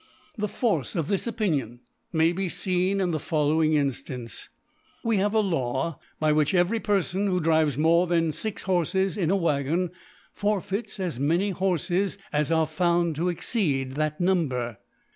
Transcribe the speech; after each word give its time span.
The 0.35 0.47
Force 0.47 0.95
of 0.95 1.07
this 1.09 1.27
Opi 1.27 1.51
nion 1.51 1.77
may 2.11 2.31
be 2.31 2.47
feen 2.47 2.99
in 2.99 3.11
the 3.11 3.19
following 3.19 3.73
Inftance^ 3.73 4.47
We 5.03 5.17
have 5.17 5.35
a 5.35 5.41
Law 5.41 5.99
by 6.19 6.31
which 6.31 6.55
every 6.55 6.79
Perfon 6.79 7.27
who 7.27 7.39
drives 7.39 7.77
more 7.77 8.07
than 8.07 8.31
fix 8.31 8.63
Horfes 8.63 9.15
in 9.15 9.29
a 9.29 9.35
Wag 9.35 9.67
gon 9.67 9.91
forfeits 10.33 10.99
as 10.99 11.19
many 11.19 11.53
Horfes 11.53 12.17
as 12.33 12.51
are 12.51 12.65
found 12.65 13.15
to 13.17 13.29
exceed 13.29 13.91
that 13.91 14.19
Number. 14.19 14.79